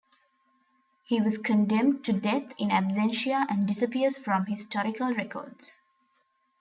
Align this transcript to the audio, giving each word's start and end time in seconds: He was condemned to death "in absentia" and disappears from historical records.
He 1.03 1.21
was 1.21 1.37
condemned 1.37 2.03
to 2.05 2.13
death 2.13 2.53
"in 2.57 2.69
absentia" 2.69 3.45
and 3.51 3.67
disappears 3.67 4.17
from 4.17 4.47
historical 4.47 5.13
records. 5.13 5.77